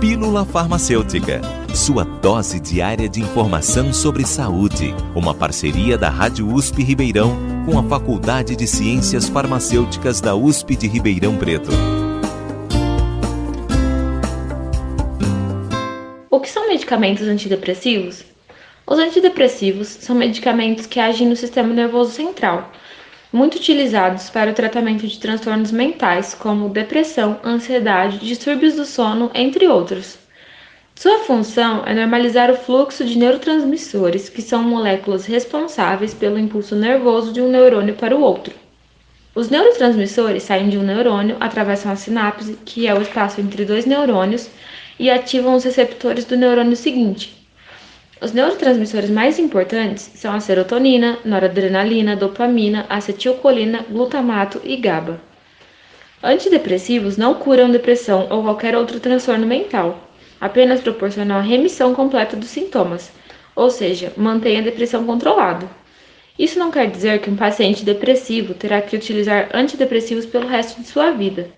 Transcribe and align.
Pílula 0.00 0.44
Farmacêutica, 0.44 1.40
sua 1.74 2.04
dose 2.04 2.60
diária 2.60 3.08
de 3.08 3.22
informação 3.22 3.94
sobre 3.94 4.26
saúde. 4.26 4.94
Uma 5.14 5.34
parceria 5.34 5.96
da 5.96 6.10
Rádio 6.10 6.52
USP 6.52 6.82
Ribeirão 6.82 7.34
com 7.64 7.78
a 7.78 7.82
Faculdade 7.82 8.54
de 8.54 8.66
Ciências 8.66 9.26
Farmacêuticas 9.26 10.20
da 10.20 10.34
USP 10.34 10.76
de 10.76 10.86
Ribeirão 10.86 11.38
Preto. 11.38 11.70
O 16.30 16.40
que 16.40 16.50
são 16.50 16.68
medicamentos 16.68 17.26
antidepressivos? 17.26 18.22
Os 18.86 18.98
antidepressivos 18.98 19.88
são 19.88 20.14
medicamentos 20.14 20.84
que 20.84 21.00
agem 21.00 21.26
no 21.26 21.36
sistema 21.36 21.72
nervoso 21.72 22.10
central 22.10 22.70
muito 23.32 23.56
utilizados 23.56 24.30
para 24.30 24.50
o 24.50 24.54
tratamento 24.54 25.06
de 25.06 25.18
transtornos 25.18 25.72
mentais 25.72 26.34
como 26.34 26.68
depressão, 26.68 27.38
ansiedade, 27.44 28.18
distúrbios 28.18 28.74
do 28.74 28.84
sono, 28.84 29.30
entre 29.34 29.66
outros. 29.66 30.18
Sua 30.94 31.18
função 31.18 31.82
é 31.84 31.94
normalizar 31.94 32.50
o 32.50 32.56
fluxo 32.56 33.04
de 33.04 33.18
neurotransmissores, 33.18 34.30
que 34.30 34.40
são 34.40 34.62
moléculas 34.62 35.26
responsáveis 35.26 36.14
pelo 36.14 36.38
impulso 36.38 36.74
nervoso 36.74 37.32
de 37.32 37.42
um 37.42 37.50
neurônio 37.50 37.94
para 37.94 38.16
o 38.16 38.22
outro. 38.22 38.54
Os 39.34 39.50
neurotransmissores 39.50 40.44
saem 40.44 40.70
de 40.70 40.78
um 40.78 40.82
neurônio, 40.82 41.36
atravessam 41.38 41.92
a 41.92 41.96
sinapse, 41.96 42.58
que 42.64 42.86
é 42.86 42.94
o 42.94 43.02
espaço 43.02 43.42
entre 43.42 43.66
dois 43.66 43.84
neurônios, 43.84 44.48
e 44.98 45.10
ativam 45.10 45.54
os 45.54 45.64
receptores 45.64 46.24
do 46.24 46.36
neurônio 46.36 46.74
seguinte, 46.74 47.45
os 48.20 48.32
neurotransmissores 48.32 49.10
mais 49.10 49.38
importantes 49.38 50.10
são 50.14 50.32
a 50.34 50.40
serotonina, 50.40 51.18
noradrenalina, 51.22 52.16
dopamina, 52.16 52.86
acetilcolina, 52.88 53.84
glutamato 53.90 54.60
e 54.64 54.76
GABA. 54.76 55.20
Antidepressivos 56.22 57.18
não 57.18 57.34
curam 57.34 57.70
depressão 57.70 58.26
ou 58.30 58.42
qualquer 58.42 58.74
outro 58.74 58.98
transtorno 59.00 59.46
mental, 59.46 60.10
apenas 60.40 60.80
proporcionam 60.80 61.36
a 61.36 61.42
remissão 61.42 61.94
completa 61.94 62.36
dos 62.36 62.48
sintomas, 62.48 63.12
ou 63.54 63.68
seja, 63.68 64.12
mantém 64.16 64.58
a 64.58 64.62
depressão 64.62 65.04
controlada. 65.04 65.68
Isso 66.38 66.58
não 66.58 66.70
quer 66.70 66.90
dizer 66.90 67.20
que 67.20 67.28
um 67.28 67.36
paciente 67.36 67.84
depressivo 67.84 68.54
terá 68.54 68.80
que 68.80 68.96
utilizar 68.96 69.50
antidepressivos 69.52 70.24
pelo 70.24 70.46
resto 70.46 70.80
de 70.80 70.88
sua 70.88 71.10
vida, 71.10 71.50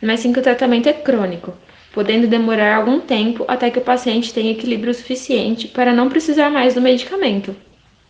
mas 0.00 0.20
sim 0.20 0.32
que 0.32 0.40
o 0.40 0.42
tratamento 0.42 0.88
é 0.88 0.94
crônico 0.94 1.52
podendo 1.96 2.26
demorar 2.26 2.76
algum 2.76 3.00
tempo 3.00 3.46
até 3.48 3.70
que 3.70 3.78
o 3.78 3.82
paciente 3.82 4.34
tenha 4.34 4.52
equilíbrio 4.52 4.92
suficiente 4.92 5.66
para 5.66 5.94
não 5.94 6.10
precisar 6.10 6.50
mais 6.50 6.74
do 6.74 6.80
medicamento. 6.82 7.56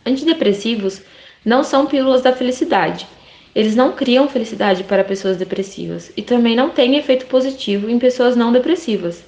Antidepressivos 0.05 1.01
não 1.45 1.63
são 1.63 1.85
pílulas 1.85 2.21
da 2.21 2.33
felicidade. 2.33 3.07
Eles 3.55 3.77
não 3.77 3.93
criam 3.93 4.27
felicidade 4.27 4.83
para 4.83 5.05
pessoas 5.05 5.37
depressivas 5.37 6.11
e 6.17 6.21
também 6.21 6.53
não 6.53 6.69
têm 6.69 6.97
efeito 6.97 7.27
positivo 7.27 7.89
em 7.89 7.97
pessoas 7.97 8.35
não 8.35 8.51
depressivas. 8.51 9.23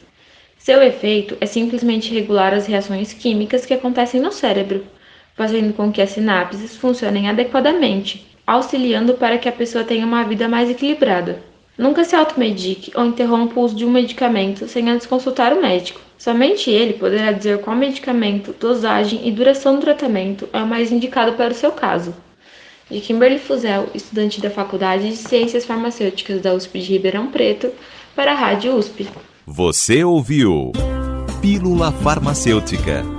Seu 0.58 0.84
efeito 0.84 1.38
é 1.40 1.46
simplesmente 1.46 2.14
regular 2.14 2.54
as 2.54 2.68
reações 2.68 3.14
químicas 3.14 3.66
que 3.66 3.74
acontecem 3.74 4.20
no 4.20 4.34
cérebro, 4.34 4.86
fazendo 5.36 5.74
com 5.74 5.90
que 5.90 6.02
as 6.02 6.10
sinapses 6.10 6.76
funcionem 6.76 7.30
adequadamente, 7.30 8.28
auxiliando 8.46 9.14
para 9.14 9.38
que 9.38 9.48
a 9.48 9.54
pessoa 9.54 9.86
tenha 9.86 10.06
uma 10.06 10.24
vida 10.24 10.50
mais 10.50 10.70
equilibrada. 10.70 11.49
Nunca 11.80 12.04
se 12.04 12.14
automedique 12.14 12.92
ou 12.94 13.06
interrompa 13.06 13.58
o 13.58 13.64
uso 13.64 13.74
de 13.74 13.86
um 13.86 13.90
medicamento 13.90 14.68
sem 14.68 14.90
antes 14.90 15.08
consultar 15.08 15.54
o 15.54 15.62
médico. 15.62 16.02
Somente 16.18 16.70
ele 16.70 16.96
poderá 16.96 17.32
dizer 17.32 17.62
qual 17.62 17.74
medicamento, 17.74 18.54
dosagem 18.60 19.26
e 19.26 19.32
duração 19.32 19.76
do 19.76 19.82
tratamento 19.82 20.50
é 20.52 20.62
o 20.62 20.68
mais 20.68 20.92
indicado 20.92 21.38
para 21.38 21.54
o 21.54 21.56
seu 21.56 21.72
caso. 21.72 22.14
De 22.92 23.00
Kimberly 23.00 23.40
Fuzel, 23.40 23.88
estudante 23.96 24.42
da 24.42 24.50
Faculdade 24.50 25.08
de 25.08 25.16
Ciências 25.16 25.64
Farmacêuticas 25.64 26.42
da 26.42 26.54
USP 26.54 26.82
de 26.82 26.92
Ribeirão 26.92 27.28
Preto, 27.28 27.72
para 28.14 28.34
a 28.34 28.36
Rádio 28.36 28.76
USP. 28.76 29.08
Você 29.48 30.04
ouviu 30.04 30.74
Pílula 31.42 31.94
Farmacêutica. 31.94 33.19